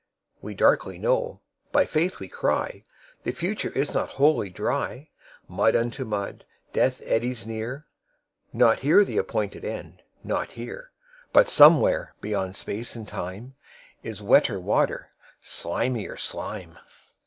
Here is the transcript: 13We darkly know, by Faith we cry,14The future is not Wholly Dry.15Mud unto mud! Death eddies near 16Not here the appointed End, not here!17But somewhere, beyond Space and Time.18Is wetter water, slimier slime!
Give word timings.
13We 0.43 0.57
darkly 0.57 0.97
know, 0.97 1.43
by 1.71 1.85
Faith 1.85 2.19
we 2.19 2.27
cry,14The 2.27 3.37
future 3.37 3.69
is 3.75 3.93
not 3.93 4.13
Wholly 4.17 4.49
Dry.15Mud 4.49 5.75
unto 5.79 6.05
mud! 6.05 6.43
Death 6.73 7.03
eddies 7.05 7.45
near 7.45 7.83
16Not 8.51 8.79
here 8.79 9.05
the 9.05 9.19
appointed 9.19 9.63
End, 9.63 10.01
not 10.23 10.53
here!17But 10.53 11.49
somewhere, 11.49 12.15
beyond 12.19 12.55
Space 12.55 12.95
and 12.95 13.07
Time.18Is 13.07 14.21
wetter 14.23 14.59
water, 14.59 15.11
slimier 15.39 16.17
slime! 16.17 16.79